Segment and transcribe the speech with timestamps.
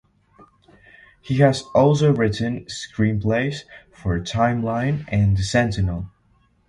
[1.21, 6.09] He has also written screenplays for "Timeline" and "The Sentinel.